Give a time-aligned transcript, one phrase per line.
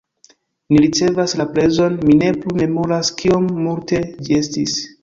[0.71, 4.81] Ni ricevas la prezon, mi ne plu memoras kiom multe ĝi estis